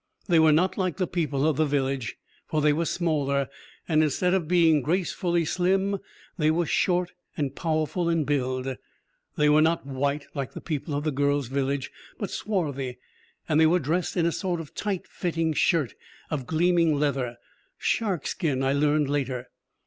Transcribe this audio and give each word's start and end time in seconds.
They 0.27 0.39
were 0.39 0.51
not 0.51 0.79
like 0.79 0.97
the 0.97 1.05
people 1.05 1.45
of 1.47 1.57
the 1.57 1.65
village, 1.67 2.15
for 2.47 2.59
they 2.59 2.73
were 2.73 2.85
smaller, 2.85 3.49
and 3.87 4.01
instead 4.01 4.33
of 4.33 4.47
being 4.47 4.81
gracefully 4.81 5.45
slim 5.45 5.99
they 6.39 6.49
were 6.49 6.65
short 6.65 7.11
and 7.37 7.55
powerful 7.55 8.09
in 8.09 8.23
build. 8.23 8.77
They 9.37 9.47
were 9.47 9.61
not 9.61 9.85
white 9.85 10.25
like 10.33 10.53
the 10.53 10.59
people 10.59 10.95
of 10.95 11.03
the 11.03 11.11
girl's 11.11 11.49
village, 11.49 11.91
but 12.17 12.31
swarthy, 12.31 12.97
and 13.47 13.59
they 13.59 13.67
were 13.67 13.77
dressed 13.77 14.17
in 14.17 14.25
a 14.25 14.31
sort 14.31 14.59
of 14.59 14.73
tight 14.73 15.05
fitting 15.07 15.53
shirt 15.53 15.93
of 16.31 16.47
gleaming 16.47 16.95
leather 16.99 17.37
shark 17.77 18.25
skin, 18.25 18.63
I 18.63 18.73
learned 18.73 19.07
later. 19.07 19.49